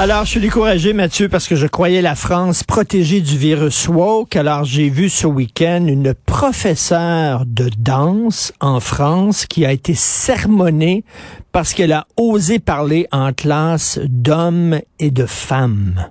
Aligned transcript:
Alors, 0.00 0.24
je 0.24 0.30
suis 0.30 0.40
découragé, 0.40 0.92
Mathieu, 0.92 1.28
parce 1.28 1.48
que 1.48 1.56
je 1.56 1.66
croyais 1.66 2.02
la 2.02 2.14
France 2.14 2.62
protégée 2.62 3.20
du 3.20 3.36
virus 3.36 3.88
woke. 3.88 4.36
Alors, 4.36 4.62
j'ai 4.62 4.90
vu 4.90 5.08
ce 5.08 5.26
week-end 5.26 5.86
une 5.88 6.14
professeure 6.14 7.44
de 7.44 7.68
danse 7.76 8.52
en 8.60 8.78
France 8.78 9.44
qui 9.44 9.66
a 9.66 9.72
été 9.72 9.94
sermonnée 9.94 11.02
parce 11.50 11.74
qu'elle 11.74 11.92
a 11.92 12.06
osé 12.16 12.60
parler 12.60 13.08
en 13.10 13.32
classe 13.32 13.98
d'hommes 14.04 14.78
et 15.00 15.10
de 15.10 15.26
femmes. 15.26 16.08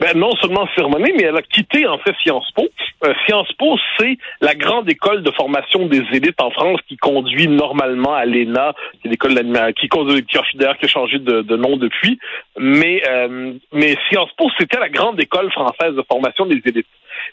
Ben, 0.00 0.16
non 0.16 0.34
seulement 0.40 0.66
sermonnée, 0.74 1.12
mais 1.14 1.24
elle 1.24 1.36
a 1.36 1.42
quitté 1.42 1.86
en 1.86 1.98
fait 1.98 2.14
Sciences 2.22 2.50
Po. 2.52 2.66
Euh, 3.04 3.12
Sciences 3.26 3.52
Po, 3.58 3.76
c'est 3.98 4.16
la 4.40 4.54
grande 4.54 4.88
école 4.88 5.22
de 5.22 5.30
formation 5.30 5.86
des 5.86 6.02
élites 6.12 6.40
en 6.40 6.50
France 6.50 6.80
qui 6.88 6.96
conduit 6.96 7.48
normalement 7.48 8.14
à 8.14 8.24
l'ENA, 8.24 8.72
qui 9.00 9.08
est 9.08 9.10
l'école 9.10 9.34
qui 9.78 9.88
conduit, 9.88 10.24
qui 10.24 10.38
d'ailleurs 10.56 10.78
qui 10.78 10.86
a 10.86 10.88
changé 10.88 11.18
de, 11.18 11.42
de, 11.42 11.56
nom 11.56 11.76
depuis. 11.76 12.18
Mais 12.58 13.02
euh, 13.10 13.52
mais 13.74 13.94
Sciences 14.08 14.32
Po, 14.38 14.48
c'était 14.58 14.80
la 14.80 14.88
grande 14.88 15.20
école 15.20 15.52
française 15.52 15.94
de 15.94 16.02
formation 16.10 16.46
des 16.46 16.62
élites. 16.64 16.86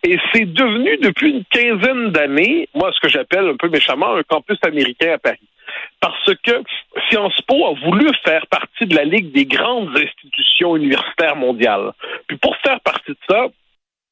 Et 0.04 0.18
c'est 0.34 0.52
devenu 0.52 0.98
depuis 0.98 1.32
une 1.32 1.46
quinzaine 1.46 2.10
d'années, 2.12 2.68
moi 2.74 2.92
ce 2.94 3.00
que 3.00 3.08
j'appelle 3.08 3.48
un 3.48 3.56
peu 3.56 3.70
méchamment 3.70 4.14
un 4.16 4.24
campus 4.24 4.58
américain 4.64 5.14
à 5.14 5.18
Paris 5.18 5.40
parce 6.00 6.34
que 6.44 6.64
Sciences 7.10 7.42
Po 7.48 7.68
a 7.68 7.74
voulu 7.86 8.10
faire 8.24 8.46
partie 8.48 8.86
de 8.86 8.96
la 8.96 9.04
Ligue 9.04 9.32
des 9.32 9.46
grandes 9.46 9.96
institutions 9.98 10.76
universitaires 10.76 11.36
mondiales. 11.36 11.92
Puis 12.28 12.38
pour 12.38 12.56
faire 12.58 12.80
partie 12.82 13.12
de 13.12 13.18
ça, 13.30 13.48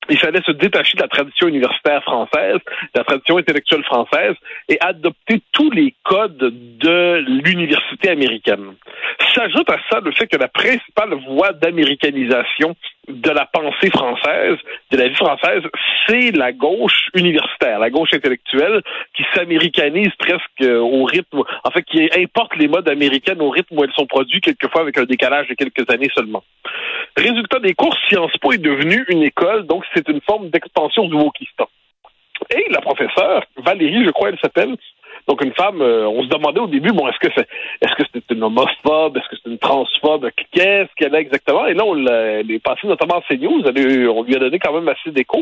il 0.10 0.18
fallait 0.18 0.42
se 0.46 0.52
détacher 0.52 0.98
de 0.98 1.02
la 1.02 1.08
tradition 1.08 1.48
universitaire 1.48 2.04
française, 2.04 2.58
de 2.94 3.00
la 3.00 3.04
tradition 3.04 3.38
intellectuelle 3.38 3.84
française, 3.84 4.36
et 4.70 4.80
adopter 4.82 5.42
tous 5.52 5.72
les 5.72 5.96
codes 6.04 6.38
de 6.38 7.24
l'université 7.44 8.10
américaine. 8.10 8.76
S'ajoute 9.34 9.70
à 9.70 9.80
ça 9.90 10.00
le 10.02 10.12
fait 10.12 10.28
que 10.28 10.38
la 10.38 10.48
principale 10.48 11.16
voie 11.28 11.54
d'américanisation 11.54 12.76
de 13.08 13.30
la 13.30 13.46
pensée 13.46 13.90
française, 13.90 14.58
de 14.92 14.98
la 14.98 15.08
vie 15.08 15.16
française, 15.16 15.64
c'est 16.08 16.32
la 16.32 16.52
gauche 16.52 17.10
universitaire, 17.14 17.80
la 17.80 17.90
gauche 17.90 18.14
intellectuelle 18.14 18.82
qui 19.16 19.24
s'américanise 19.34 20.12
presque 20.18 20.62
au 20.62 21.04
rythme, 21.04 21.44
en 21.64 21.72
fait, 21.72 21.84
qui 21.84 22.10
importe 22.18 22.56
les 22.56 22.68
modes 22.68 22.90
américaines 22.90 23.42
au 23.42 23.50
rythme 23.50 23.78
où 23.78 23.84
elles 23.84 23.94
sont 23.94 24.08
produites, 24.08 24.44
quelquefois 24.44 24.82
avec 24.82 24.98
un 24.98 25.06
décalage 25.06 25.48
de 25.48 25.54
quelques 25.54 25.90
années 25.90 26.10
seulement. 26.16 26.44
Résultat 27.18 27.60
des 27.60 27.74
cours, 27.74 27.96
Sciences 28.08 28.36
Po 28.42 28.54
est 28.54 28.58
devenue 28.58 29.06
une 29.10 29.24
école, 29.24 29.66
donc 29.66 29.84
c'est 29.94 30.08
une 30.10 30.22
forme 30.22 30.50
d'expansion 30.50 31.08
du 31.08 31.16
wokistan. 31.16 31.68
Et 32.52 32.66
la 32.70 32.82
professeure, 32.82 33.44
Valérie, 33.58 34.06
je 34.06 34.12
crois 34.12 34.30
elle 34.30 34.40
s'appelle, 34.40 34.76
donc 35.28 35.44
une 35.44 35.54
femme, 35.54 35.82
euh, 35.82 36.08
on 36.08 36.24
se 36.24 36.28
demandait 36.28 36.60
au 36.60 36.68
début, 36.68 36.92
bon, 36.92 37.08
est-ce 37.08 37.20
que 37.20 37.34
c'est 37.36 37.48
est-ce 37.82 37.96
que 37.96 38.04
c'est 38.14 38.32
une 38.32 38.44
homophobe, 38.44 39.18
est-ce 39.18 39.28
que 39.30 39.36
c'est 39.44 39.50
une 39.50 39.58
transphobe, 39.58 40.30
qu'est-ce 40.52 40.94
qu'elle 40.96 41.16
a 41.16 41.20
exactement? 41.20 41.66
Et 41.66 41.74
là, 41.74 41.84
on 41.84 41.98
est 41.98 42.64
passé 42.64 42.88
notamment 42.88 43.18
à 43.18 43.22
CNews, 43.22 43.64
on 43.66 44.24
lui 44.24 44.36
a 44.36 44.40
donné 44.40 44.60
quand 44.60 44.74
même 44.74 44.88
assez 44.88 45.12
d'écho. 45.12 45.42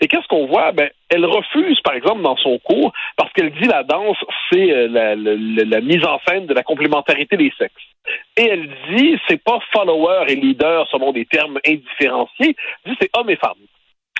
Et 0.00 0.08
qu'est-ce 0.08 0.26
qu'on 0.28 0.46
voit? 0.46 0.72
Ben, 0.72 0.88
elle 1.10 1.26
refuse, 1.26 1.80
par 1.80 1.94
exemple, 1.94 2.22
dans 2.22 2.36
son 2.36 2.58
cours, 2.58 2.92
parce 3.16 3.32
qu'elle 3.32 3.50
dit 3.52 3.68
la 3.68 3.82
danse, 3.82 4.16
c'est 4.50 4.70
euh, 4.70 4.88
la, 4.88 5.14
la, 5.14 5.80
mise 5.80 6.04
en 6.04 6.20
scène 6.26 6.46
de 6.46 6.54
la 6.54 6.62
complémentarité 6.62 7.36
des 7.36 7.52
sexes. 7.58 7.74
Et 8.36 8.48
elle 8.48 8.68
dit, 8.94 9.18
c'est 9.28 9.42
pas 9.42 9.58
follower 9.72 10.24
et 10.28 10.36
leader 10.36 10.86
selon 10.90 11.12
des 11.12 11.26
termes 11.26 11.58
indifférenciés, 11.66 12.56
elle 12.84 12.92
dit 12.92 12.98
c'est 13.00 13.10
homme 13.16 13.28
et 13.30 13.36
femme. 13.36 13.58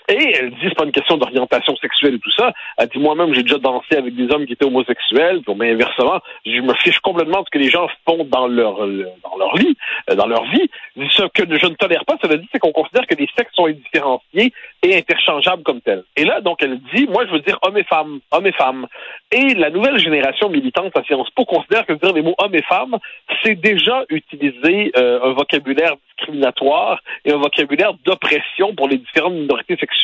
Et 0.09 0.35
elle 0.39 0.51
dit, 0.51 0.57
c'est 0.63 0.75
pas 0.75 0.85
une 0.85 0.93
question 0.93 1.19
d'orientation 1.19 1.77
sexuelle 1.77 2.15
et 2.15 2.19
tout 2.19 2.31
ça. 2.31 2.53
Elle 2.79 2.89
dit, 2.89 2.99
moi-même, 2.99 3.35
j'ai 3.35 3.43
déjà 3.43 3.59
dansé 3.59 3.95
avec 3.97 4.15
des 4.17 4.33
hommes 4.33 4.47
qui 4.47 4.55
étaient 4.55 4.65
homosexuels. 4.65 5.43
Mais 5.55 5.73
inversement, 5.73 6.21
je 6.47 6.61
me 6.61 6.73
fiche 6.75 6.99
complètement 7.01 7.41
de 7.41 7.47
ce 7.47 7.51
que 7.51 7.59
les 7.59 7.69
gens 7.69 7.89
font 8.07 8.25
dans 8.25 8.47
leur, 8.47 8.79
dans 8.79 9.37
leur 9.39 9.55
lit, 9.57 9.77
euh, 10.11 10.15
dans 10.15 10.27
leur 10.27 10.45
vie. 10.45 10.71
Ce 10.97 11.23
que 11.29 11.43
je 11.45 11.67
ne 11.67 11.75
tolère 11.75 12.07
pas, 12.07 12.17
cela 12.23 12.37
dit, 12.37 12.49
c'est 12.51 12.59
qu'on 12.59 12.73
considère 12.73 13.07
que 13.07 13.17
les 13.17 13.29
sexes 13.37 13.55
sont 13.55 13.67
indifférenciés 13.67 14.53
et 14.83 14.97
interchangeables 14.97 15.63
comme 15.63 15.83
tels. 15.83 16.05
Et 16.17 16.25
là, 16.25 16.41
donc, 16.41 16.63
elle 16.63 16.81
dit, 16.95 17.07
moi, 17.07 17.27
je 17.27 17.33
veux 17.33 17.41
dire 17.41 17.59
homme 17.63 17.77
et 17.77 17.85
femme, 17.85 18.21
homme 18.31 18.47
et 18.47 18.53
femme. 18.53 18.87
Et 19.31 19.55
la 19.55 19.69
nouvelle 19.69 19.99
génération 19.99 20.49
militante 20.49 20.97
à 20.97 21.03
Sciences 21.03 21.31
Po 21.31 21.45
considère 21.45 21.85
que 21.85 21.93
dire 21.93 22.15
les 22.15 22.23
mots 22.23 22.35
homme 22.39 22.55
et 22.55 22.63
femme, 22.63 22.97
c'est 23.43 23.57
déjà 23.57 24.05
utiliser 24.09 24.91
euh, 24.97 25.21
un 25.23 25.33
vocabulaire 25.33 25.97
discriminatoire 26.17 27.03
et 27.27 27.33
un 27.33 27.37
vocabulaire 27.37 27.93
d'oppression 28.05 28.75
pour 28.75 28.89
les 28.89 28.97
différentes 28.97 29.35
minorités 29.35 29.77
sexuelles. 29.77 29.98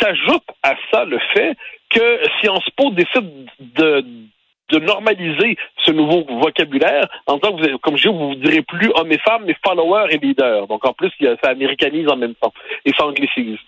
S'ajoute 0.00 0.44
à 0.62 0.74
ça 0.90 1.04
le 1.04 1.18
fait 1.34 1.56
que 1.90 2.20
Sciences 2.40 2.68
Po 2.76 2.90
décide 2.90 3.50
de 3.60 4.78
normaliser 4.78 5.56
ce 5.84 5.92
nouveau 5.92 6.24
vocabulaire 6.40 7.06
en 7.26 7.36
disant 7.36 7.56
que 7.56 7.70
vous, 7.70 7.78
comme 7.78 7.96
je 7.96 8.08
dis, 8.08 8.14
vous 8.14 8.30
ne 8.30 8.34
direz 8.36 8.62
plus 8.62 8.90
homme 8.94 9.10
et 9.12 9.18
femme, 9.18 9.44
mais 9.46 9.56
follower 9.64 10.06
et 10.10 10.18
leader. 10.18 10.66
Donc 10.66 10.84
en 10.86 10.92
plus, 10.92 11.10
ça 11.42 11.50
américanise 11.50 12.08
en 12.08 12.16
même 12.16 12.34
temps 12.34 12.52
et 12.84 12.92
ça 12.92 13.06
anglicise. 13.06 13.58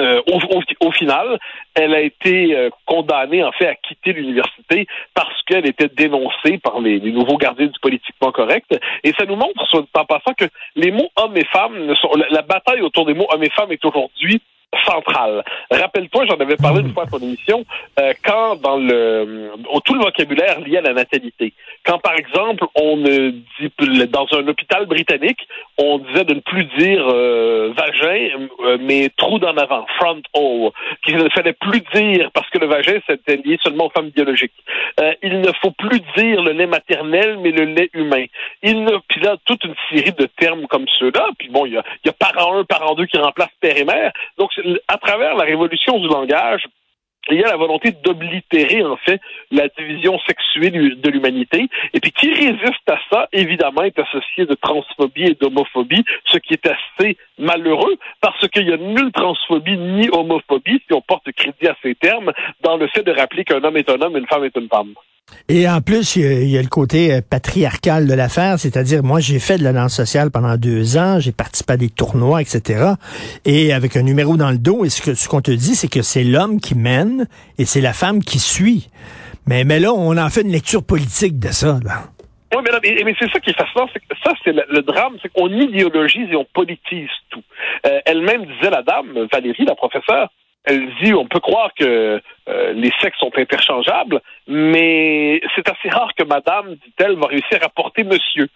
Euh, 0.00 0.20
au, 0.80 0.90
final, 0.90 1.38
elle 1.74 1.94
a 1.94 2.00
été 2.00 2.56
euh, 2.56 2.70
condamnée 2.86 3.44
en 3.44 3.52
fait 3.52 3.68
à 3.68 3.76
quitter 3.76 4.12
l'université 4.12 4.84
parce 5.14 5.40
qu'elle 5.44 5.64
était 5.64 5.88
dénoncée 5.88 6.58
par 6.58 6.80
les, 6.80 6.98
nouveaux 6.98 7.36
gardiens 7.36 7.68
du 7.68 7.78
politiquement 7.80 8.32
correct. 8.32 8.66
Et 9.04 9.12
ça 9.16 9.26
nous 9.26 9.36
montre, 9.36 9.86
en 9.94 10.04
passant, 10.04 10.34
que 10.36 10.46
les 10.74 10.90
mots 10.90 11.10
hommes 11.14 11.36
et 11.36 11.44
femmes, 11.44 11.94
la 12.30 12.42
bataille 12.42 12.82
autour 12.82 13.06
des 13.06 13.14
mots 13.14 13.28
hommes 13.30 13.44
et 13.44 13.50
femmes 13.50 13.70
est 13.70 13.84
aujourd'hui 13.84 14.42
centrale. 14.84 15.44
Rappelle-toi, 15.70 16.26
j'en 16.26 16.36
avais 16.36 16.56
parlé 16.56 16.80
une 16.80 16.92
fois 16.92 17.04
à 17.04 17.06
ton 17.06 17.18
émission, 17.18 17.64
euh, 17.98 18.12
quand 18.24 18.56
dans 18.56 18.76
le 18.76 19.50
tout 19.84 19.94
le 19.94 20.00
vocabulaire 20.00 20.60
lié 20.60 20.78
à 20.78 20.80
la 20.82 20.92
natalité, 20.92 21.52
quand 21.86 21.98
par 21.98 22.14
exemple 22.14 22.64
on 22.74 22.96
dit 22.98 23.70
dans 24.08 24.26
un 24.32 24.48
hôpital 24.48 24.86
britannique, 24.86 25.46
on 25.78 25.98
disait 25.98 26.24
de 26.24 26.34
ne 26.34 26.40
plus 26.40 26.64
dire 26.78 27.06
euh, 27.08 27.72
vagin, 27.76 28.48
euh, 28.64 28.78
mais 28.80 29.10
trou 29.16 29.38
d'en 29.38 29.56
avant, 29.56 29.86
front 29.98 30.20
hole, 30.34 30.72
qu'il 31.04 31.16
ne 31.16 31.28
fallait 31.28 31.52
plus 31.52 31.82
dire 31.94 32.30
parce 32.34 32.48
que 32.50 32.58
le 32.58 32.66
vagin 32.66 32.98
c'était 33.08 33.36
lié 33.36 33.58
seulement 33.62 33.86
aux 33.86 33.90
femmes 33.90 34.10
biologiques. 34.10 34.52
il 35.22 35.40
ne 35.40 35.52
faut 35.62 35.70
plus 35.70 36.00
dire 36.16 36.42
le 36.42 36.52
lait 36.52 36.66
maternel, 36.66 37.38
mais 37.40 37.50
le 37.50 37.64
lait 37.64 37.90
humain. 37.94 38.26
Il 38.62 38.84
ne, 38.84 38.92
puis 39.08 39.20
là 39.20 39.36
toute 39.44 39.64
une 39.64 39.74
série 39.90 40.12
de 40.12 40.26
termes 40.38 40.66
comme 40.66 40.86
ceux-là. 40.98 41.28
Puis 41.38 41.48
bon, 41.48 41.66
il 41.66 41.74
y 41.74 41.76
a, 41.76 41.84
y 42.04 42.08
a 42.08 42.12
parent 42.12 42.58
un, 42.58 42.64
parent 42.64 42.94
deux 42.94 43.06
qui 43.06 43.18
remplacent 43.18 43.48
père 43.60 43.76
et 43.76 43.84
mère. 43.84 44.12
Donc 44.38 44.50
à 44.88 44.98
travers 44.98 45.34
la 45.34 45.44
révolution 45.44 45.98
du 45.98 46.08
langage, 46.08 46.66
il 47.30 47.40
y 47.40 47.44
a 47.44 47.48
la 47.48 47.56
volonté 47.56 47.92
d'oblitérer, 47.92 48.82
en 48.82 48.96
fait, 48.96 49.20
la 49.50 49.68
division 49.68 50.18
sexuelle 50.26 51.00
de 51.00 51.10
l'humanité. 51.10 51.68
Et 51.92 52.00
puis, 52.00 52.12
qui 52.12 52.32
résiste 52.32 52.88
à 52.88 52.98
ça, 53.10 53.28
évidemment, 53.32 53.82
est 53.82 53.98
associé 53.98 54.46
de 54.46 54.54
transphobie 54.54 55.24
et 55.24 55.34
d'homophobie, 55.34 56.04
ce 56.26 56.38
qui 56.38 56.54
est 56.54 56.66
assez 56.66 57.16
malheureux, 57.38 57.96
parce 58.20 58.46
qu'il 58.48 58.68
y 58.68 58.72
a 58.72 58.76
nulle 58.76 59.12
transphobie 59.12 59.76
ni 59.76 60.08
homophobie, 60.10 60.82
si 60.86 60.92
on 60.92 61.00
porte 61.00 61.30
crédit 61.32 61.68
à 61.68 61.76
ces 61.82 61.94
termes, 61.94 62.32
dans 62.62 62.76
le 62.76 62.86
fait 62.88 63.02
de 63.02 63.12
rappeler 63.12 63.44
qu'un 63.44 63.62
homme 63.62 63.76
est 63.76 63.90
un 63.90 64.00
homme, 64.00 64.16
une 64.16 64.26
femme 64.26 64.44
est 64.44 64.56
une 64.56 64.68
femme. 64.68 64.94
Et 65.48 65.68
en 65.68 65.80
plus, 65.80 66.16
il 66.16 66.48
y, 66.48 66.58
a, 66.58 66.62
le 66.62 66.68
côté 66.68 67.12
euh, 67.12 67.20
patriarcal 67.20 68.06
de 68.06 68.14
l'affaire, 68.14 68.58
c'est-à-dire, 68.58 69.02
moi, 69.02 69.20
j'ai 69.20 69.38
fait 69.38 69.58
de 69.58 69.64
la 69.64 69.72
danse 69.72 69.94
sociale 69.94 70.30
pendant 70.30 70.56
deux 70.56 70.96
ans, 70.96 71.20
j'ai 71.20 71.32
participé 71.32 71.74
à 71.74 71.76
des 71.76 71.88
tournois, 71.88 72.42
etc. 72.42 72.94
Et 73.44 73.72
avec 73.72 73.96
un 73.96 74.02
numéro 74.02 74.36
dans 74.36 74.50
le 74.50 74.58
dos, 74.58 74.84
et 74.84 74.90
ce 74.90 75.28
qu'on 75.28 75.42
te 75.42 75.52
dit, 75.52 75.74
c'est 75.76 75.88
que 75.88 76.02
c'est 76.02 76.24
l'homme 76.24 76.60
qui 76.60 76.76
mène 76.76 77.28
et 77.58 77.64
c'est 77.64 77.80
la 77.80 77.92
femme 77.92 78.22
qui 78.22 78.38
suit. 78.38 78.88
Mais, 79.46 79.62
là, 79.64 79.92
on 79.92 80.16
en 80.16 80.28
fait 80.30 80.40
une 80.40 80.50
lecture 80.50 80.84
politique 80.84 81.38
de 81.38 81.48
ça, 81.48 81.78
là. 81.84 82.10
Oui, 82.54 82.62
mais, 83.04 83.14
c'est 83.18 83.30
ça 83.30 83.40
qui 83.40 83.50
est 83.50 83.58
fascinant. 83.58 83.86
ça, 84.24 84.32
c'est 84.44 84.52
le, 84.52 84.82
drame, 84.82 85.16
c'est 85.20 85.32
qu'on 85.32 85.48
idéologise 85.48 86.28
et 86.30 86.36
on 86.36 86.44
politise 86.44 87.10
tout. 87.30 87.42
Euh, 87.86 88.00
elle-même 88.06 88.46
disait, 88.46 88.70
la 88.70 88.82
dame, 88.82 89.26
Valérie, 89.30 89.64
la 89.64 89.74
professeure, 89.74 90.30
elle 90.66 90.92
dit 91.02 91.14
on 91.14 91.26
peut 91.26 91.40
croire 91.40 91.70
que 91.78 92.20
euh, 92.48 92.72
les 92.72 92.92
sexes 93.00 93.18
sont 93.18 93.30
interchangeables, 93.36 94.20
mais 94.48 95.40
c'est 95.54 95.68
assez 95.68 95.88
rare 95.88 96.10
que 96.16 96.24
madame, 96.24 96.74
dit-elle, 96.74 97.16
va 97.16 97.28
réussir 97.28 97.58
à 97.62 97.68
porter 97.68 98.04
monsieur. 98.04 98.48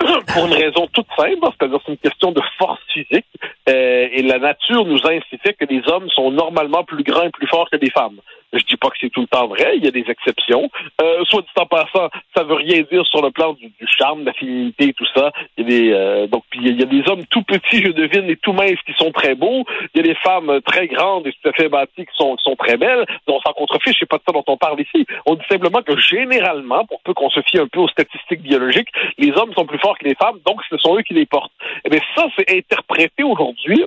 Pour 0.34 0.46
une 0.46 0.52
raison 0.52 0.88
toute 0.92 1.06
simple, 1.16 1.38
c'est-à-dire 1.42 1.78
c'est 1.86 1.92
une 1.92 1.98
question 1.98 2.32
de 2.32 2.42
force 2.58 2.80
physique, 2.92 3.26
euh, 3.68 4.08
et 4.12 4.22
la 4.22 4.40
nature 4.40 4.84
nous 4.84 4.98
a 5.06 5.10
fait 5.42 5.54
que 5.54 5.64
les 5.66 5.82
hommes 5.88 6.10
sont 6.10 6.32
normalement 6.32 6.82
plus 6.82 7.04
grands 7.04 7.22
et 7.22 7.30
plus 7.30 7.46
forts 7.46 7.70
que 7.70 7.76
les 7.76 7.90
femmes. 7.90 8.20
Je 8.54 8.64
dis 8.64 8.76
pas 8.76 8.88
que 8.88 8.96
c'est 9.00 9.10
tout 9.10 9.22
le 9.22 9.26
temps 9.26 9.48
vrai, 9.48 9.76
il 9.76 9.84
y 9.84 9.88
a 9.88 9.90
des 9.90 10.04
exceptions. 10.08 10.70
Euh, 11.02 11.24
soit 11.24 11.42
dit 11.42 11.48
en 11.56 11.66
passant, 11.66 12.08
ça 12.36 12.44
veut 12.44 12.54
rien 12.54 12.82
dire 12.90 13.04
sur 13.06 13.22
le 13.22 13.30
plan 13.30 13.52
du, 13.52 13.70
charme, 13.86 14.20
de 14.20 14.26
la 14.26 14.32
féminité 14.32 14.88
et 14.88 14.92
tout 14.92 15.06
ça. 15.14 15.32
Il 15.56 15.64
y 15.64 15.66
a 15.66 15.68
des 15.68 15.92
euh, 15.92 16.26
donc 16.26 16.44
il 16.54 16.78
y 16.78 16.82
a 16.82 16.86
des 16.86 17.02
hommes 17.08 17.26
tout 17.26 17.42
petits, 17.42 17.82
je 17.82 17.90
devine, 17.90 18.30
et 18.30 18.36
tout 18.36 18.52
minces 18.52 18.80
qui 18.86 18.92
sont 18.94 19.10
très 19.10 19.34
beaux. 19.34 19.64
Il 19.94 19.98
y 19.98 20.00
a 20.00 20.14
des 20.14 20.20
femmes 20.20 20.60
très 20.62 20.86
grandes 20.86 21.26
et 21.26 21.32
tout 21.32 21.48
à 21.48 21.52
fait 21.52 21.68
bâties 21.68 22.06
qui 22.06 22.14
sont, 22.14 22.36
sont 22.38 22.56
très 22.56 22.76
belles. 22.76 23.04
Donc 23.26 23.38
on 23.38 23.40
s'en 23.40 23.54
contrefiche, 23.54 23.96
c'est 23.98 24.08
pas 24.08 24.18
de 24.18 24.22
ça 24.26 24.32
dont 24.32 24.44
on 24.46 24.56
parle 24.56 24.80
ici. 24.80 25.06
On 25.26 25.34
dit 25.34 25.44
simplement 25.50 25.82
que 25.82 25.98
généralement, 25.98 26.84
pour 26.86 27.00
peu 27.02 27.14
qu'on 27.14 27.30
se 27.30 27.40
fie 27.42 27.58
un 27.58 27.66
peu 27.66 27.80
aux 27.80 27.88
statistiques 27.88 28.42
biologiques, 28.42 28.88
les 29.18 29.32
hommes 29.32 29.52
sont 29.54 29.66
plus 29.66 29.78
forts 29.78 29.98
que 29.98 30.04
les 30.04 30.14
femmes, 30.14 30.38
donc 30.46 30.60
ce 30.70 30.76
sont 30.78 30.96
eux 30.96 31.02
qui 31.02 31.14
les 31.14 31.26
portent. 31.26 31.52
Eh 31.84 31.90
bien, 31.90 32.00
ça, 32.14 32.26
c'est 32.36 32.56
interprété 32.56 33.22
aujourd'hui 33.22 33.84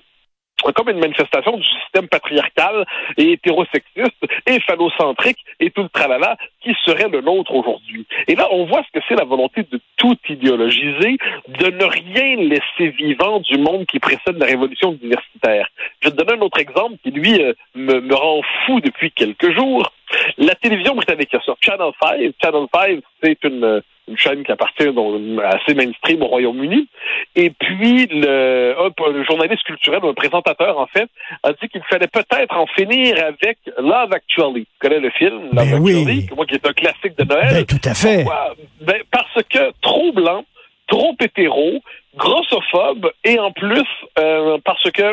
comme 0.75 0.89
une 0.89 0.99
manifestation 0.99 1.57
du 1.57 1.63
système 1.63 2.07
patriarcal 2.07 2.85
et 3.17 3.33
hétérosexiste 3.33 4.25
et 4.45 4.59
phallocentrique 4.61 5.39
et 5.59 5.71
tout 5.71 5.83
le 5.83 5.89
tralala 5.89 6.37
qui 6.61 6.73
serait 6.85 7.09
le 7.09 7.21
nôtre 7.21 7.53
aujourd'hui. 7.53 8.05
Et 8.27 8.35
là, 8.35 8.47
on 8.51 8.65
voit 8.65 8.83
ce 8.83 8.99
que 8.99 9.05
c'est 9.07 9.15
la 9.15 9.23
volonté 9.23 9.63
de 9.71 9.79
tout 9.97 10.17
idéologiser, 10.29 11.17
de 11.47 11.67
ne 11.67 11.85
rien 11.85 12.35
laisser 12.37 12.89
vivant 12.89 13.39
du 13.39 13.57
monde 13.57 13.85
qui 13.85 13.99
précède 13.99 14.37
la 14.37 14.45
révolution 14.45 14.97
universitaire. 15.01 15.67
Je 16.01 16.09
te 16.09 16.15
donne 16.15 16.39
un 16.39 16.41
autre 16.41 16.59
exemple 16.59 16.95
qui, 17.03 17.11
lui, 17.11 17.41
euh, 17.41 17.53
me 17.75 18.13
rend 18.13 18.41
fou 18.65 18.79
depuis 18.81 19.11
quelques 19.11 19.51
jours. 19.55 19.91
La 20.37 20.55
télévision 20.55 20.95
britannique, 20.95 21.35
sur 21.43 21.57
Channel 21.61 21.91
5. 22.01 22.31
Channel 22.41 22.67
5, 22.73 22.99
c'est 23.21 23.43
une 23.43 23.81
une 24.07 24.17
chaîne 24.17 24.43
qui 24.43 24.51
appartient 24.51 24.87
à 24.87 25.47
assez 25.49 25.73
mainstream 25.73 26.21
au 26.21 26.27
Royaume-Uni. 26.27 26.87
Et 27.35 27.49
puis, 27.49 28.07
le, 28.07 28.75
un, 28.79 29.23
journaliste 29.23 29.63
culturel, 29.63 29.99
un 30.03 30.13
présentateur, 30.13 30.79
en 30.79 30.87
fait, 30.87 31.09
a 31.43 31.51
dit 31.53 31.67
qu'il 31.67 31.83
fallait 31.89 32.07
peut-être 32.07 32.55
en 32.55 32.67
finir 32.67 33.15
avec 33.23 33.59
Love 33.77 34.13
Actually. 34.13 34.65
Tu 34.65 34.79
connais 34.79 34.99
le 34.99 35.09
film, 35.11 35.49
Love 35.51 35.69
ben 35.69 35.85
Actually, 35.85 36.29
moi, 36.35 36.45
qui 36.45 36.55
est 36.55 36.65
un 36.65 36.73
classique 36.73 37.17
de 37.17 37.25
Noël. 37.25 37.53
Ben, 37.53 37.65
tout 37.65 37.89
à 37.89 37.93
fait. 37.93 38.25
Ben, 38.81 39.01
parce 39.11 39.43
que 39.49 39.71
trop 39.81 40.11
blanc, 40.13 40.45
trop 40.87 41.15
hétéro, 41.19 41.81
grossophobe 42.17 43.11
et 43.23 43.39
en 43.39 43.51
plus 43.51 43.87
euh, 44.19 44.57
parce 44.65 44.89
que 44.91 45.03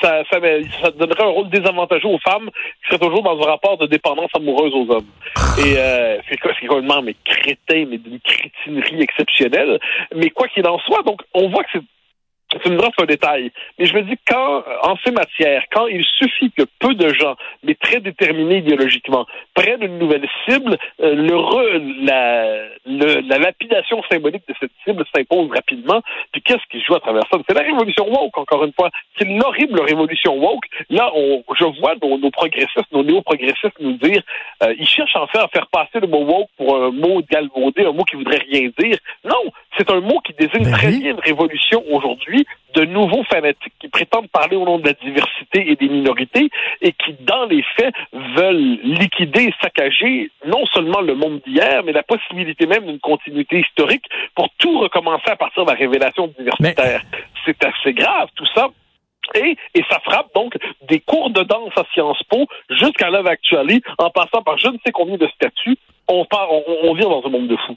ça, 0.00 0.22
ça, 0.30 0.38
ça, 0.82 0.90
donnerait 0.92 1.24
un 1.24 1.30
rôle 1.30 1.50
désavantageux 1.50 2.08
aux 2.08 2.18
femmes 2.18 2.48
qui 2.50 2.88
seraient 2.88 2.98
toujours 2.98 3.22
dans 3.22 3.40
un 3.40 3.50
rapport 3.50 3.76
de 3.78 3.86
dépendance 3.86 4.30
amoureuse 4.34 4.72
aux 4.74 4.90
hommes. 4.90 5.10
Et 5.58 5.74
euh, 5.76 6.18
c'est 6.28 6.38
complètement 6.38 7.02
mais 7.02 7.16
crétin, 7.24 7.86
mais 7.88 7.98
d'une 7.98 8.20
crétinerie 8.20 9.02
exceptionnelle. 9.02 9.78
Mais 10.14 10.30
quoi 10.30 10.48
qu'il 10.48 10.66
en 10.66 10.78
soit, 10.78 11.02
donc 11.02 11.22
on 11.34 11.48
voit 11.48 11.64
que 11.64 11.70
c'est 11.74 11.82
c'est 12.52 12.68
une 12.68 12.80
un 12.82 13.04
détail. 13.04 13.50
Mais 13.78 13.86
je 13.86 13.94
me 13.94 14.02
dis, 14.02 14.16
quand, 14.26 14.62
en 14.82 14.96
ces 15.04 15.12
matières, 15.12 15.64
quand 15.72 15.86
il 15.86 16.04
suffit 16.04 16.50
que 16.50 16.64
peu 16.78 16.94
de 16.94 17.08
gens, 17.14 17.36
mais 17.62 17.74
très 17.74 18.00
déterminés 18.00 18.58
idéologiquement, 18.58 19.26
prennent 19.54 19.82
une 19.82 19.98
nouvelle 19.98 20.28
cible, 20.46 20.76
euh, 21.00 21.14
le, 21.14 22.04
la, 22.04 22.66
le, 22.84 23.20
la 23.20 23.38
lapidation 23.38 24.02
symbolique 24.10 24.42
de 24.48 24.54
cette 24.60 24.72
cible 24.84 25.04
s'impose 25.14 25.50
rapidement. 25.50 26.02
Puis 26.32 26.42
qu'est-ce 26.42 26.66
qui 26.70 26.82
joue 26.82 26.94
à 26.94 27.00
travers 27.00 27.22
ça? 27.30 27.38
C'est 27.48 27.54
la 27.54 27.62
révolution 27.62 28.08
woke, 28.10 28.36
encore 28.36 28.64
une 28.64 28.72
fois. 28.72 28.90
C'est 29.18 29.26
l'horrible 29.26 29.80
révolution 29.80 30.36
woke. 30.36 30.64
Là, 30.90 31.10
on, 31.14 31.42
je 31.58 31.64
vois 31.80 31.94
nos, 32.02 32.18
nos 32.18 32.30
progressistes, 32.30 32.90
nos 32.92 33.04
néo-progressistes 33.04 33.78
nous 33.80 33.94
dire, 33.94 34.22
euh, 34.62 34.74
ils 34.78 34.88
cherchent 34.88 35.16
en 35.16 35.26
fait 35.26 35.38
à 35.38 35.48
faire 35.48 35.66
passer 35.68 36.00
le 36.00 36.06
mot 36.06 36.24
woke 36.24 36.50
pour 36.56 36.76
un 36.76 36.90
mot 36.90 37.22
galvaudé, 37.30 37.84
un 37.84 37.92
mot 37.92 38.04
qui 38.04 38.16
voudrait 38.16 38.42
rien 38.50 38.70
dire. 38.78 38.98
Non, 39.24 39.42
c'est 39.78 39.90
un 39.90 40.00
mot 40.00 40.20
qui 40.20 40.32
désigne 40.34 40.64
ben 40.64 40.72
très 40.72 40.90
bien 40.90 41.12
une 41.12 41.20
révolution 41.20 41.82
aujourd'hui 41.90 42.41
de 42.74 42.84
nouveaux 42.84 43.24
fanatiques 43.24 43.74
qui 43.78 43.88
prétendent 43.88 44.30
parler 44.30 44.56
au 44.56 44.64
nom 44.64 44.78
de 44.78 44.86
la 44.86 44.94
diversité 44.94 45.70
et 45.70 45.76
des 45.76 45.88
minorités 45.88 46.48
et 46.80 46.92
qui, 46.92 47.14
dans 47.20 47.44
les 47.46 47.62
faits, 47.76 47.94
veulent 48.12 48.78
liquider 48.82 49.44
et 49.44 49.54
saccager 49.60 50.30
non 50.46 50.64
seulement 50.66 51.00
le 51.00 51.14
monde 51.14 51.40
d'hier, 51.46 51.82
mais 51.84 51.92
la 51.92 52.02
possibilité 52.02 52.66
même 52.66 52.86
d'une 52.86 53.00
continuité 53.00 53.60
historique 53.60 54.04
pour 54.34 54.48
tout 54.58 54.78
recommencer 54.78 55.30
à 55.30 55.36
partir 55.36 55.64
de 55.64 55.70
la 55.70 55.76
révélation 55.76 56.32
diversitaire. 56.38 57.02
C'est 57.44 57.62
assez 57.64 57.92
grave, 57.92 58.28
tout 58.34 58.46
ça. 58.54 58.68
Et, 59.34 59.56
et 59.74 59.84
ça 59.88 60.00
frappe 60.00 60.34
donc 60.34 60.56
des 60.88 61.00
cours 61.00 61.30
de 61.30 61.42
danse 61.42 61.72
à 61.76 61.84
Sciences 61.92 62.22
Po 62.28 62.46
jusqu'à 62.70 63.08
l'œuvre 63.08 63.28
actuelle, 63.28 63.80
en 63.98 64.10
passant 64.10 64.42
par 64.42 64.58
je 64.58 64.68
ne 64.68 64.78
sais 64.84 64.92
combien 64.92 65.16
de 65.16 65.28
statuts. 65.28 65.78
On, 66.08 66.24
part, 66.24 66.50
on, 66.50 66.62
on 66.82 66.94
vit 66.94 67.02
dans 67.02 67.22
un 67.24 67.28
monde 67.30 67.48
de 67.48 67.56
fous. 67.56 67.76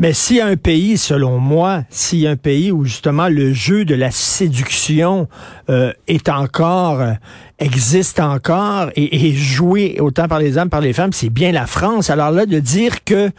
Mais 0.00 0.12
s'il 0.12 0.36
y 0.36 0.40
a 0.40 0.46
un 0.46 0.56
pays, 0.56 0.96
selon 0.96 1.38
moi, 1.38 1.80
s'il 1.90 2.20
y 2.20 2.28
a 2.28 2.30
un 2.30 2.36
pays 2.36 2.70
où 2.70 2.84
justement 2.84 3.28
le 3.28 3.52
jeu 3.52 3.84
de 3.84 3.96
la 3.96 4.12
séduction 4.12 5.26
euh, 5.70 5.92
est 6.06 6.28
encore, 6.28 7.00
euh, 7.00 7.14
existe 7.58 8.20
encore 8.20 8.90
et 8.94 9.28
est 9.28 9.34
joué 9.34 9.96
autant 9.98 10.28
par 10.28 10.38
les 10.38 10.56
hommes 10.56 10.70
par 10.70 10.82
les 10.82 10.92
femmes, 10.92 11.12
c'est 11.12 11.30
bien 11.30 11.50
la 11.50 11.66
France. 11.66 12.10
Alors 12.10 12.30
là, 12.30 12.46
de 12.46 12.60
dire 12.60 13.02
que 13.02 13.30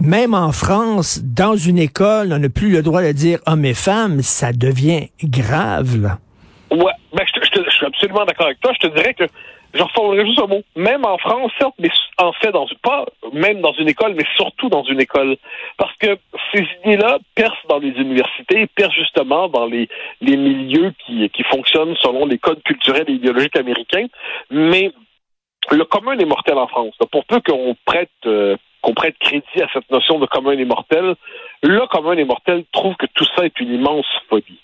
même 0.00 0.34
en 0.34 0.50
France, 0.50 1.20
dans 1.22 1.54
une 1.54 1.78
école, 1.78 2.32
on 2.32 2.38
n'a 2.40 2.48
plus 2.48 2.72
le 2.72 2.82
droit 2.82 3.00
de 3.00 3.12
dire 3.12 3.38
hommes 3.46 3.64
et 3.64 3.72
femmes, 3.72 4.22
ça 4.22 4.52
devient 4.52 5.10
grave. 5.22 6.02
Là. 6.02 6.18
Ouais, 6.72 6.94
ben, 7.12 7.24
je, 7.32 7.62
je 7.64 7.70
suis 7.70 7.86
absolument 7.86 8.24
d'accord 8.24 8.46
avec 8.46 8.58
toi. 8.58 8.72
Je 8.74 8.88
te 8.88 8.92
dirais 8.92 9.14
que 9.14 9.26
je 9.74 9.82
reformulerai 9.82 10.26
juste 10.26 10.40
un 10.40 10.46
mot. 10.46 10.62
Même 10.76 11.04
en 11.04 11.18
France, 11.18 11.52
certes, 11.58 11.74
mais 11.78 11.90
en 12.18 12.32
fait, 12.32 12.52
dans, 12.52 12.66
pas 12.82 13.06
même 13.32 13.60
dans 13.60 13.72
une 13.72 13.88
école, 13.88 14.14
mais 14.14 14.24
surtout 14.36 14.68
dans 14.68 14.84
une 14.84 15.00
école. 15.00 15.36
Parce 15.76 15.94
que 15.96 16.18
ces 16.52 16.66
idées-là 16.84 17.18
percent 17.34 17.68
dans 17.68 17.78
les 17.78 17.90
universités, 17.90 18.66
percent 18.74 18.94
justement 18.94 19.48
dans 19.48 19.66
les, 19.66 19.88
les 20.20 20.36
milieux 20.36 20.92
qui, 21.04 21.28
qui 21.30 21.42
fonctionnent 21.44 21.96
selon 22.00 22.26
les 22.26 22.38
codes 22.38 22.62
culturels 22.62 23.04
et 23.08 23.12
idéologiques 23.12 23.56
américains. 23.56 24.06
Mais 24.50 24.92
le 25.70 25.84
commun 25.84 26.18
est 26.18 26.24
mortel 26.24 26.58
en 26.58 26.66
France. 26.66 26.94
Pour 27.10 27.24
peu 27.24 27.40
qu'on 27.40 27.76
prête 27.84 28.10
euh, 28.26 28.56
qu'on 28.82 28.94
prête 28.94 29.16
crédit 29.18 29.62
à 29.62 29.68
cette 29.72 29.88
notion 29.92 30.18
de 30.18 30.26
commun 30.26 30.58
et 30.58 30.64
mortel, 30.64 31.14
le 31.62 31.86
commun 31.86 32.16
et 32.16 32.24
mortel 32.24 32.64
trouve 32.72 32.96
que 32.96 33.06
tout 33.14 33.26
ça 33.36 33.44
est 33.44 33.60
une 33.60 33.72
immense 33.72 34.06
folie. 34.28 34.58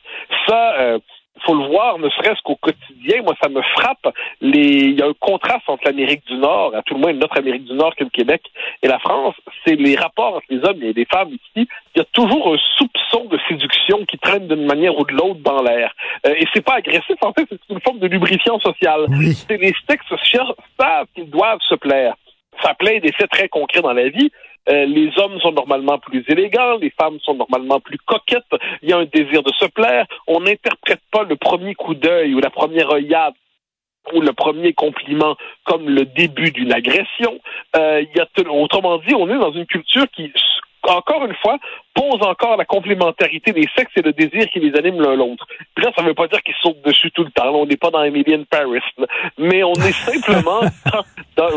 Ça, 0.46 0.74
euh, 0.80 0.98
faut 1.44 1.54
le 1.54 1.66
voir, 1.66 1.98
ne 1.98 2.08
serait-ce 2.10 2.40
qu'au 2.42 2.56
quotidien. 2.56 3.22
Moi, 3.22 3.34
ça 3.42 3.48
me 3.48 3.62
frappe. 3.62 4.14
Les... 4.40 4.88
Il 4.88 4.98
y 4.98 5.02
a 5.02 5.06
un 5.06 5.14
contraste 5.18 5.68
entre 5.68 5.84
l'Amérique 5.84 6.26
du 6.26 6.36
Nord, 6.36 6.74
à 6.74 6.82
tout 6.82 6.94
le 6.94 7.00
moins 7.00 7.12
notre 7.12 7.38
Amérique 7.38 7.64
du 7.64 7.74
Nord 7.74 7.94
que 7.96 8.04
le 8.04 8.10
Québec 8.10 8.42
et 8.82 8.88
la 8.88 8.98
France. 8.98 9.34
C'est 9.64 9.76
les 9.76 9.96
rapports 9.96 10.36
entre 10.36 10.46
les 10.50 10.64
hommes 10.64 10.82
et 10.82 10.92
les 10.92 11.04
femmes 11.04 11.30
ici. 11.30 11.68
Il 11.94 11.98
y 11.98 12.00
a 12.00 12.06
toujours 12.12 12.54
un 12.54 12.58
soupçon 12.76 13.24
de 13.26 13.38
séduction 13.48 14.04
qui 14.06 14.18
traîne 14.18 14.48
d'une 14.48 14.66
manière 14.66 14.98
ou 14.98 15.04
de 15.04 15.12
l'autre 15.12 15.40
dans 15.40 15.62
l'air. 15.62 15.92
Euh, 16.26 16.34
et 16.34 16.44
c'est 16.52 16.64
pas 16.64 16.74
agressif, 16.74 17.16
en 17.22 17.32
fait, 17.32 17.46
c'est 17.50 17.58
une 17.70 17.80
forme 17.80 17.98
de 17.98 18.06
lubrifiant 18.06 18.58
social. 18.60 19.06
C'est 19.48 19.56
les 19.56 19.74
sexes 19.88 20.06
savent 20.78 21.06
qu'ils 21.14 21.30
doivent 21.30 21.60
se 21.68 21.74
plaire. 21.74 22.14
Ça 22.62 22.74
plaît 22.74 23.00
des 23.00 23.12
faits 23.12 23.30
très 23.30 23.48
concrets 23.48 23.82
dans 23.82 23.92
la 23.92 24.08
vie. 24.08 24.30
Euh, 24.68 24.86
les 24.86 25.10
hommes 25.18 25.40
sont 25.40 25.52
normalement 25.52 25.98
plus 25.98 26.24
élégants, 26.28 26.76
les 26.78 26.90
femmes 26.90 27.18
sont 27.20 27.34
normalement 27.34 27.80
plus 27.80 27.98
coquettes, 27.98 28.44
il 28.82 28.90
y 28.90 28.92
a 28.92 28.98
un 28.98 29.06
désir 29.06 29.42
de 29.42 29.52
se 29.58 29.66
plaire, 29.66 30.06
on 30.26 30.40
n'interprète 30.40 31.00
pas 31.10 31.22
le 31.22 31.36
premier 31.36 31.74
coup 31.74 31.94
d'œil 31.94 32.34
ou 32.34 32.40
la 32.40 32.50
première 32.50 32.90
œillade 32.92 33.34
ou 34.12 34.20
le 34.20 34.32
premier 34.32 34.72
compliment 34.72 35.36
comme 35.64 35.88
le 35.88 36.04
début 36.04 36.50
d'une 36.50 36.72
agression. 36.72 37.38
Euh, 37.76 38.02
y 38.14 38.20
a 38.20 38.26
autrement 38.50 38.98
dit, 38.98 39.14
on 39.14 39.28
est 39.28 39.38
dans 39.38 39.52
une 39.52 39.66
culture 39.66 40.06
qui 40.14 40.32
encore 40.84 41.24
une 41.24 41.34
fois, 41.36 41.58
pose 41.94 42.22
encore 42.22 42.56
la 42.56 42.64
complémentarité 42.64 43.52
des 43.52 43.66
sexes 43.76 43.92
et 43.96 44.02
le 44.02 44.12
désir 44.12 44.48
qui 44.50 44.60
les 44.60 44.76
anime 44.78 45.00
l'un 45.00 45.16
l'autre. 45.16 45.46
Puis 45.74 45.84
là, 45.84 45.92
ça 45.96 46.02
ne 46.02 46.08
veut 46.08 46.14
pas 46.14 46.28
dire 46.28 46.42
qu'ils 46.42 46.54
sautent 46.62 46.82
dessus 46.82 47.10
tout 47.10 47.24
le 47.24 47.30
temps. 47.30 47.50
on 47.50 47.66
n'est 47.66 47.76
pas 47.76 47.90
dans 47.90 48.02
Emily 48.02 48.34
in 48.34 48.44
Paris, 48.44 48.80
mais 49.38 49.62
on 49.64 49.74
est 49.74 49.92
simplement, 49.92 50.60
dans, 51.36 51.48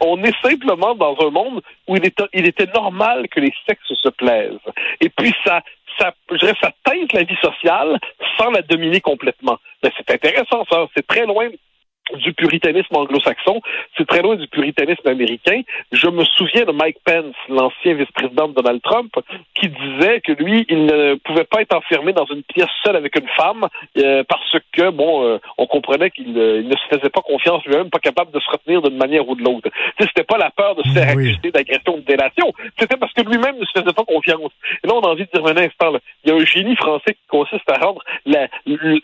on 0.00 0.22
est 0.22 0.36
simplement 0.42 0.94
dans 0.94 1.16
un 1.20 1.30
monde 1.30 1.62
où 1.86 1.96
il 1.96 2.04
était, 2.04 2.24
il 2.32 2.46
était 2.46 2.70
normal 2.74 3.28
que 3.28 3.40
les 3.40 3.52
sexes 3.66 3.94
se 3.94 4.08
plaisent. 4.08 4.58
Et 5.00 5.08
puis 5.08 5.34
ça, 5.44 5.62
ça, 5.98 6.12
je 6.30 6.36
dirais, 6.36 6.54
ça 6.60 6.70
teinte 6.84 7.12
la 7.12 7.22
vie 7.22 7.36
sociale 7.42 7.98
sans 8.36 8.50
la 8.50 8.62
dominer 8.62 9.00
complètement. 9.00 9.58
Mais 9.82 9.90
c'est 9.96 10.10
intéressant, 10.10 10.64
ça. 10.70 10.86
C'est 10.94 11.06
très 11.06 11.26
loin 11.26 11.48
du 12.14 12.32
puritanisme 12.32 12.94
anglo-saxon, 12.94 13.60
c'est 13.96 14.06
très 14.06 14.22
loin 14.22 14.36
du 14.36 14.46
puritanisme 14.46 15.08
américain. 15.08 15.62
Je 15.92 16.08
me 16.08 16.24
souviens 16.24 16.64
de 16.64 16.72
Mike 16.72 16.98
Pence, 17.04 17.34
l'ancien 17.48 17.94
vice-président 17.94 18.48
de 18.48 18.54
Donald 18.54 18.80
Trump, 18.82 19.12
qui 19.54 19.68
disait 19.68 20.20
que 20.20 20.32
lui, 20.32 20.64
il 20.68 20.86
ne 20.86 21.14
pouvait 21.16 21.44
pas 21.44 21.62
être 21.62 21.74
enfermé 21.74 22.12
dans 22.12 22.26
une 22.26 22.42
pièce 22.42 22.68
seule 22.84 22.96
avec 22.96 23.16
une 23.18 23.28
femme 23.36 23.66
euh, 23.98 24.22
parce 24.28 24.56
que, 24.72 24.90
bon, 24.90 25.24
euh, 25.24 25.38
on 25.58 25.66
comprenait 25.66 26.10
qu'il 26.10 26.36
euh, 26.38 26.62
ne 26.62 26.76
se 26.76 26.96
faisait 26.96 27.10
pas 27.10 27.22
confiance 27.22 27.64
lui-même, 27.66 27.90
pas 27.90 27.98
capable 27.98 28.30
de 28.32 28.40
se 28.40 28.50
retenir 28.50 28.82
d'une 28.82 28.96
manière 28.96 29.28
ou 29.28 29.34
de 29.34 29.42
l'autre. 29.42 29.68
C'était 29.98 30.24
pas 30.24 30.38
la 30.38 30.50
peur 30.50 30.76
de 30.76 30.82
se 30.84 30.90
faire 30.90 31.08
accuser 31.08 31.50
d'agression 31.50 31.96
ou 31.96 32.00
de 32.00 32.06
délation, 32.06 32.52
c'était 32.78 32.96
parce 32.96 33.12
que 33.12 33.22
lui-même 33.22 33.58
ne 33.58 33.64
se 33.64 33.72
faisait 33.80 33.92
pas 33.92 34.04
confiance. 34.04 34.52
Et 34.84 34.86
là, 34.86 34.94
on 34.94 35.00
a 35.00 35.08
envie 35.08 35.26
de 35.26 35.30
dire 35.32 35.46
un 35.46 35.56
instant, 35.56 35.92
il 36.24 36.30
y 36.30 36.32
a 36.32 36.36
un 36.36 36.44
génie 36.44 36.76
français 36.76 37.14
qui 37.14 37.26
consiste 37.28 37.68
à 37.70 37.78
rendre 37.78 38.02
la, 38.24 38.48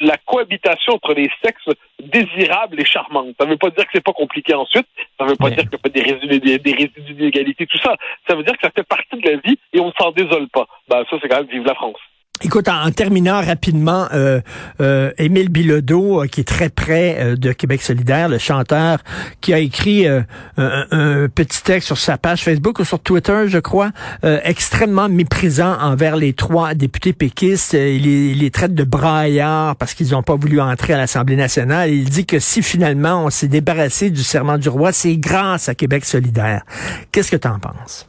la 0.01 0.17
cohabitation 0.19 0.95
entre 0.95 1.15
les 1.15 1.31
sexes 1.45 1.69
désirable 2.03 2.81
et 2.81 2.85
charmante. 2.93 3.35
Ça 3.39 3.47
ne 3.47 3.51
veut 3.51 3.57
pas 3.57 3.71
dire 3.71 3.85
que 3.85 3.91
c'est 3.95 4.05
pas 4.05 4.13
compliqué 4.13 4.55
ensuite. 4.55 4.87
Ça 5.19 5.25
ne 5.25 5.31
veut 5.31 5.37
pas 5.37 5.51
dire 5.51 5.65
qu'il 5.65 5.73
y 5.73 5.75
a 5.75 5.79
pas 5.79 5.89
des 5.89 6.03
résidus, 6.03 6.41
des, 6.41 6.59
des 6.59 6.73
résidus 6.73 7.15
d'inégalité, 7.15 7.67
tout 7.67 7.79
ça. 7.79 7.97
Ça 8.29 8.35
veut 8.35 8.45
dire 8.45 8.55
que 8.55 8.63
ça 8.63 8.71
fait 8.75 8.87
partie 8.87 9.17
de 9.17 9.29
la 9.29 9.37
vie 9.37 9.59
et 9.73 9.81
on 9.81 9.89
ne 9.89 9.93
s'en 9.99 10.13
désole 10.13 10.49
pas. 10.49 10.67
Ben, 10.89 11.05
ça, 11.09 11.17
c'est 11.21 11.29
quand 11.29 11.39
même 11.39 11.47
vive 11.47 11.65
la 11.65 11.75
France. 11.75 11.99
Écoute, 12.45 12.69
en, 12.69 12.91
terminant 12.91 13.41
rapidement, 13.41 14.09
euh, 14.13 14.41
euh, 14.81 15.13
Émile 15.17 15.49
Bilodeau, 15.49 16.23
euh, 16.23 16.27
qui 16.27 16.41
est 16.41 16.45
très 16.45 16.71
près 16.71 17.17
euh, 17.21 17.37
de 17.37 17.53
Québec 17.53 17.83
solidaire, 17.83 18.29
le 18.29 18.39
chanteur, 18.39 18.99
qui 19.41 19.55
a 19.55 19.61
écrit 19.61 20.07
un, 20.09 21.29
petit 21.35 21.63
texte 21.63 21.87
sur 21.87 21.99
sa 21.99 22.19
page 22.19 22.43
Facebook 22.43 22.81
ou 22.81 22.85
sur 22.85 22.99
Twitter, 22.99 23.45
je 23.47 23.59
crois, 23.59 23.91
extrêmement 24.23 25.09
méprisant 25.09 25.79
envers 25.81 26.17
les 26.17 26.33
trois 26.33 26.75
députés 26.75 27.13
péquistes. 27.13 27.75
Il 27.75 28.03
les, 28.03 28.33
il 28.33 28.51
traite 28.51 28.75
de 28.75 28.85
braillards 28.85 29.77
parce 29.77 29.95
qu'ils 29.95 30.11
n'ont 30.11 30.23
pas 30.23 30.37
voulu 30.37 30.61
entrer 30.61 30.95
à 30.95 30.97
l'Assemblée 30.97 31.37
nationale. 31.37 31.91
Il 31.91 32.09
dit 32.09 32.27
que 32.27 32.39
si 32.39 32.63
finalement 32.63 33.25
on 33.25 33.31
s'est 33.31 33.49
débarrassé 33.49 34.11
du 34.11 34.23
serment 34.23 34.59
du 34.59 34.69
roi, 34.69 34.93
c'est 34.93 35.17
grâce 35.17 35.69
à 35.69 35.75
Québec 35.75 36.05
solidaire. 36.05 36.63
Qu'est-ce 37.11 37.31
que 37.31 37.37
tu 37.37 37.49
en 37.49 37.59
penses? 37.59 38.07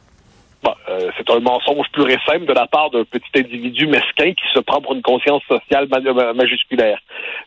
Euh, 0.88 1.10
c'est 1.16 1.30
un 1.30 1.40
mensonge 1.40 1.86
pur 1.92 2.08
et 2.08 2.16
de 2.16 2.52
la 2.52 2.66
part 2.66 2.90
d'un 2.90 3.04
petit 3.04 3.30
individu 3.36 3.86
mesquin 3.86 4.32
qui 4.32 4.44
se 4.52 4.60
prend 4.60 4.80
pour 4.80 4.94
une 4.94 5.02
conscience 5.02 5.42
sociale 5.48 5.88
majusculaire. 6.34 6.98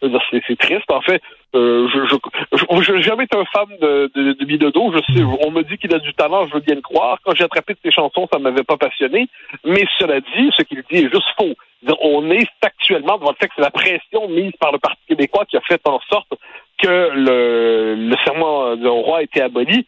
C'est 0.01 0.57
triste, 0.57 0.91
en 0.91 1.01
fait. 1.01 1.21
Euh, 1.55 1.87
je 1.91 2.91
n'ai 2.91 3.01
jamais 3.01 3.23
été 3.23 3.37
un 3.37 3.45
fan 3.45 3.67
de, 3.81 4.11
de, 4.13 4.33
de 4.33 4.45
Bidodo. 4.45 4.91
Je 4.93 5.13
sais, 5.13 5.23
on 5.23 5.51
me 5.51 5.63
dit 5.63 5.77
qu'il 5.77 5.93
a 5.93 5.99
du 5.99 6.13
talent, 6.13 6.45
je 6.47 6.53
veux 6.53 6.59
bien 6.59 6.75
le 6.75 6.81
croire. 6.81 7.19
Quand 7.23 7.33
j'ai 7.35 7.45
attrapé 7.45 7.73
de 7.73 7.79
ses 7.83 7.91
chansons, 7.91 8.27
ça 8.31 8.39
m'avait 8.39 8.63
pas 8.63 8.77
passionné. 8.77 9.27
Mais 9.63 9.85
cela 9.97 10.19
dit, 10.19 10.51
ce 10.57 10.63
qu'il 10.63 10.83
dit 10.91 11.05
est 11.05 11.11
juste 11.11 11.29
faux. 11.37 11.53
On 12.01 12.29
est 12.31 12.47
factuellement 12.61 13.17
devant 13.17 13.31
le 13.31 13.35
fait 13.39 13.47
que 13.47 13.53
c'est 13.55 13.61
la 13.61 13.71
pression 13.71 14.27
mise 14.29 14.51
par 14.59 14.71
le 14.71 14.79
Parti 14.79 15.01
québécois 15.07 15.45
qui 15.45 15.57
a 15.57 15.61
fait 15.61 15.81
en 15.87 15.99
sorte 16.09 16.33
que 16.77 17.09
le, 17.13 17.95
le 17.95 18.15
serment 18.23 18.75
du 18.75 18.87
roi 18.87 19.19
a 19.19 19.21
été 19.23 19.41
aboli. 19.41 19.85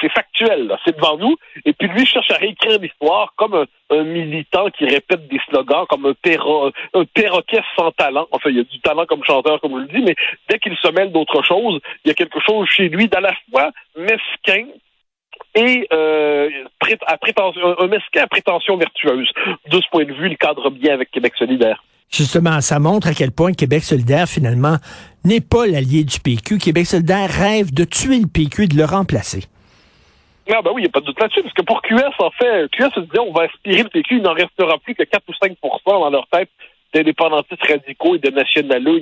c'est 0.00 0.12
factuel, 0.12 0.76
c'est 0.84 0.96
devant 0.96 1.16
nous. 1.16 1.36
Et 1.64 1.72
puis 1.72 1.88
lui 1.88 2.06
cherche 2.06 2.30
à 2.30 2.36
réécrire 2.36 2.78
l'histoire 2.80 3.32
comme 3.36 3.66
un, 3.90 4.04
militant 4.04 4.70
qui 4.70 4.84
répète 4.84 5.26
des 5.28 5.40
slogans, 5.48 5.86
comme 5.88 6.06
un, 6.06 6.70
un 6.94 7.04
perroquet 7.04 7.60
sans 7.76 7.90
talent. 7.92 8.26
Enfin, 8.30 8.50
il 8.50 8.56
y 8.56 8.60
a 8.60 8.64
du 8.64 8.80
talent 8.80 9.06
comme 9.06 9.24
chanteur, 9.24 9.60
comme 9.60 9.72
je 9.72 9.92
le 9.92 10.00
dis, 10.00 10.04
mais 10.04 10.14
dès 10.48 10.58
qu'il 10.58 10.76
se 10.76 10.88
mêle 10.88 11.12
d'autre 11.12 11.42
chose, 11.42 11.80
il 12.04 12.08
y 12.08 12.10
a 12.10 12.14
quelque 12.14 12.40
chose 12.40 12.68
chez 12.68 12.88
lui 12.88 13.08
d'à 13.08 13.20
la 13.20 13.34
fois 13.50 13.70
mesquin, 13.96 14.66
et 15.54 15.86
euh, 15.92 16.50
à 17.06 17.16
prétention, 17.16 17.80
un 17.80 17.86
mesquin 17.86 18.22
à 18.22 18.26
prétention 18.26 18.76
vertueuse. 18.76 19.30
De 19.70 19.80
ce 19.80 19.88
point 19.90 20.04
de 20.04 20.12
vue, 20.12 20.28
il 20.28 20.36
cadre 20.36 20.70
bien 20.70 20.94
avec 20.94 21.10
Québec 21.10 21.32
solidaire. 21.36 21.82
Justement, 22.10 22.60
ça 22.60 22.78
montre 22.78 23.08
à 23.08 23.14
quel 23.14 23.32
point 23.32 23.52
Québec 23.52 23.82
solidaire, 23.82 24.28
finalement, 24.28 24.76
n'est 25.24 25.40
pas 25.40 25.66
l'allié 25.66 26.04
du 26.04 26.20
PQ. 26.20 26.58
Québec 26.58 26.86
solidaire 26.86 27.28
rêve 27.28 27.74
de 27.74 27.84
tuer 27.84 28.18
le 28.18 28.26
PQ 28.26 28.64
et 28.64 28.66
de 28.68 28.76
le 28.76 28.84
remplacer. 28.84 29.44
Ah 30.48 30.62
ben 30.62 30.70
oui, 30.72 30.82
il 30.82 30.84
n'y 30.84 30.88
a 30.88 30.92
pas 30.92 31.00
de 31.00 31.06
doute 31.06 31.20
là-dessus, 31.20 31.42
parce 31.42 31.54
que 31.54 31.62
pour 31.62 31.82
QS, 31.82 32.14
en 32.20 32.30
fait, 32.30 32.68
QS 32.70 32.94
se 32.94 33.00
dit 33.00 33.18
on 33.18 33.32
va 33.32 33.42
aspirer 33.44 33.82
le 33.82 33.88
PQ, 33.88 34.16
il 34.18 34.22
n'en 34.22 34.32
restera 34.32 34.78
plus 34.78 34.94
que 34.94 35.02
4 35.02 35.24
ou 35.28 35.32
5% 35.32 35.56
dans 35.86 36.10
leur 36.10 36.28
tête 36.28 36.48
d'indépendantistes 36.96 37.66
radicaux 37.66 38.14
et 38.14 38.18
de 38.18 38.30
nationaleux, 38.30 38.98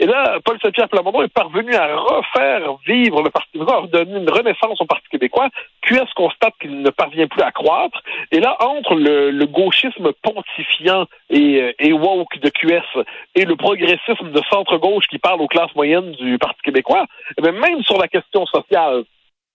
Et 0.00 0.06
là, 0.06 0.38
Paul 0.44 0.58
Saint-Pierre 0.60 0.88
Plamondon 0.88 1.22
est 1.22 1.32
parvenu 1.32 1.74
à 1.74 1.96
refaire 1.96 2.76
vivre 2.86 3.22
le 3.22 3.30
Parti 3.30 3.50
québécois, 3.52 3.76
à 3.76 3.80
redonner 3.80 4.18
une 4.18 4.30
renaissance 4.30 4.80
au 4.80 4.86
Parti 4.86 5.08
québécois. 5.10 5.48
QS 5.82 6.12
constate 6.16 6.54
qu'il 6.60 6.82
ne 6.82 6.90
parvient 6.90 7.28
plus 7.28 7.42
à 7.42 7.52
croître. 7.52 8.02
Et 8.32 8.40
là, 8.40 8.56
entre 8.60 8.94
le, 8.94 9.46
gauchisme 9.46 10.10
pontifiant 10.22 11.06
et, 11.30 11.74
euh, 11.80 11.92
woke 11.92 12.38
de 12.40 12.50
QS 12.50 13.04
et 13.36 13.44
le 13.44 13.54
progressisme 13.54 14.32
de 14.32 14.40
centre-gauche 14.50 15.06
qui 15.08 15.18
parle 15.18 15.40
aux 15.40 15.46
classes 15.46 15.74
moyennes 15.76 16.12
du 16.12 16.38
Parti 16.38 16.60
québécois, 16.64 17.06
eh 17.38 17.42
même 17.42 17.82
sur 17.84 17.98
la 17.98 18.08
question 18.08 18.44
sociale, 18.46 19.04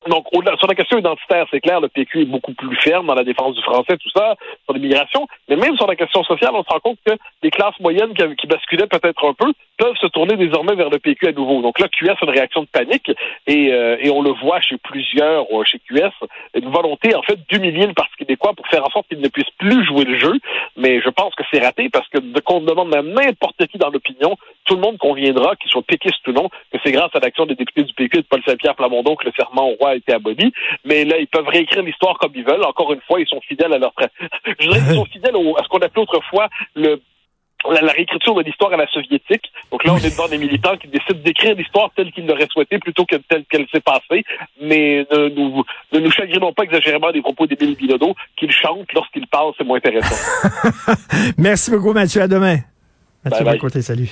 donc, 0.08 0.26
sur 0.32 0.68
la 0.68 0.74
question 0.74 0.98
identitaire, 0.98 1.46
c'est 1.52 1.60
clair, 1.60 1.80
le 1.80 1.88
PQ 1.88 2.22
est 2.22 2.26
beaucoup 2.26 2.54
plus 2.54 2.76
ferme 2.78 3.06
dans 3.06 3.14
la 3.14 3.24
défense 3.24 3.56
du 3.56 3.62
français, 3.62 3.98
tout 3.98 4.10
ça, 4.10 4.36
sur 4.64 4.74
l'immigration. 4.74 5.28
Mais 5.48 5.56
même 5.56 5.78
sur 5.78 5.86
la 5.86 5.96
question 5.96 6.24
sociale, 6.24 6.52
on 6.54 6.64
se 6.64 6.70
rend 6.70 6.80
compte 6.80 6.98
que 7.06 7.14
les 7.44 7.52
classes 7.52 7.80
moyennes 7.80 8.14
qui, 8.16 8.48
basculaient 8.48 8.88
peut-être 8.88 9.24
un 9.28 9.34
peu 9.34 9.54
peuvent 9.78 9.98
se 10.02 10.08
tourner 10.08 10.36
désormais 10.38 10.76
vers 10.76 10.90
le 10.90 10.98
PQ 10.98 11.28
à 11.28 11.32
nouveau. 11.34 11.62
Donc 11.62 11.80
là, 11.80 11.88
QS 11.88 12.10
a 12.10 12.16
une 12.24 12.30
réaction 12.30 12.62
de 12.62 12.68
panique 12.68 13.12
et, 13.48 13.74
euh, 13.74 13.98
et 14.00 14.10
on 14.10 14.22
le 14.22 14.32
voit 14.32 14.60
chez 14.62 14.78
plusieurs, 14.78 15.46
euh, 15.52 15.64
chez 15.66 15.80
QS, 15.80 16.12
une 16.56 16.70
volonté 16.70 17.16
en 17.16 17.22
fait 17.22 17.40
d'humilier 17.50 17.88
le 17.88 17.94
Parti 17.94 18.16
québécois 18.18 18.54
pour 18.56 18.68
faire 18.68 18.86
en 18.86 18.90
sorte 18.90 19.08
qu'il 19.08 19.22
ne 19.22 19.28
puisse 19.28 19.50
plus 19.58 19.86
jouer 19.86 20.06
le 20.06 20.18
jeu. 20.18 20.34
Mais 20.78 21.02
je 21.02 21.10
pense 21.10 21.34
que 21.36 21.44
c'est 21.52 21.64
raté 21.64 21.90
parce 21.90 22.08
que 22.10 22.20
qu'on 22.42 22.62
demande 22.62 22.94
à 22.96 23.02
n'importe 23.02 23.66
qui 23.68 23.78
dans 23.78 23.90
l'opinion, 23.90 24.36
tout 24.66 24.76
le 24.76 24.82
monde 24.82 24.98
conviendra, 24.98 25.56
qu'il 25.56 25.70
soit 25.72 25.84
péquiste 25.84 26.28
ou 26.28 26.32
non, 26.32 26.50
que 26.72 26.78
c'est 26.84 26.92
grâce 26.92 27.16
à 27.16 27.20
l'action 27.20 27.46
des 27.46 27.56
députés 27.56 27.84
du 27.84 27.94
PQ 27.94 28.18
et 28.18 28.22
de 28.22 28.28
Paul 28.28 28.42
Saint-Pierre 28.46 28.76
Plamondon 28.76 29.16
que 29.16 29.26
le 29.26 29.34
serment 29.36 29.70
au 29.70 29.76
roi 29.76 29.91
a 29.92 29.96
été 29.96 30.14
aboli. 30.14 30.52
Mais 30.86 31.06
là, 31.06 31.18
ils 31.18 31.28
peuvent 31.28 31.48
réécrire 31.48 31.84
l'histoire 31.84 32.18
comme 32.18 32.32
ils 32.36 32.46
veulent. 32.46 32.64
Encore 32.64 32.94
une 32.94 33.02
fois, 33.02 33.20
ils 33.20 33.28
sont 33.28 33.42
fidèles 33.42 33.74
à 33.74 33.78
leur... 33.78 33.94
Je 34.60 34.68
dirais 34.68 34.80
qu'ils 34.80 34.96
sont 34.96 35.06
fidèles 35.06 35.36
à 35.36 35.64
ce 35.64 35.68
qu'on 35.70 35.80
appelait 35.80 36.02
autrefois 36.02 36.50
le 36.76 37.02
la, 37.70 37.92
réécriture 37.92 38.36
de 38.36 38.42
l'histoire 38.42 38.74
à 38.74 38.78
la 38.78 38.88
soviétique. 38.88 39.52
Donc 39.72 39.84
là, 39.84 39.94
on 39.94 39.98
est 39.98 40.10
devant 40.10 40.28
des 40.28 40.38
militants 40.38 40.76
qui 40.78 40.88
décident 40.88 41.20
d'écrire 41.24 41.56
l'histoire 41.56 41.92
telle 41.96 42.12
qu'ils 42.12 42.26
l'auraient 42.26 42.48
souhaité 42.52 42.80
plutôt 42.80 43.06
que 43.06 43.16
telle 43.30 43.46
qu'elle 43.46 43.68
s'est 43.72 43.82
passée. 43.82 44.24
Mais 44.62 45.06
ne 45.12 45.30
nous, 45.30 45.64
ne 45.92 46.00
nous 46.00 46.12
chagrinons 46.12 46.54
pas 46.54 46.64
exagérément 46.64 47.12
des 47.12 47.22
propos 47.22 47.48
d'Émile 47.48 47.76
Bilodeau. 47.76 48.16
Qu'il 48.38 48.52
chante 48.52 48.92
lorsqu'il 48.94 49.28
parle, 49.28 49.54
c'est 49.58 49.64
moins 49.64 49.78
intéressant. 49.78 50.16
Merci 51.38 51.72
beaucoup, 51.72 51.94
Mathieu. 51.94 52.22
À 52.22 52.28
demain. 52.28 52.58
Mathieu, 53.24 53.44
bye 53.44 53.54
bye. 53.54 53.60
Côté, 53.60 53.82
salut. 53.82 54.10